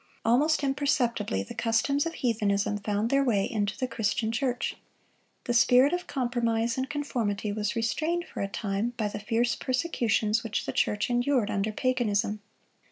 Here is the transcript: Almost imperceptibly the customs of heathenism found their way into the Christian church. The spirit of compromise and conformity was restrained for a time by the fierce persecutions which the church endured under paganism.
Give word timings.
Almost 0.25 0.63
imperceptibly 0.63 1.43
the 1.43 1.53
customs 1.53 2.07
of 2.07 2.15
heathenism 2.15 2.79
found 2.79 3.11
their 3.11 3.23
way 3.23 3.45
into 3.45 3.77
the 3.77 3.87
Christian 3.87 4.31
church. 4.31 4.75
The 5.43 5.53
spirit 5.53 5.93
of 5.93 6.07
compromise 6.07 6.75
and 6.75 6.89
conformity 6.89 7.51
was 7.51 7.75
restrained 7.75 8.25
for 8.25 8.41
a 8.41 8.47
time 8.47 8.93
by 8.97 9.09
the 9.09 9.19
fierce 9.19 9.55
persecutions 9.55 10.43
which 10.43 10.65
the 10.65 10.73
church 10.73 11.11
endured 11.11 11.51
under 11.51 11.71
paganism. 11.71 12.41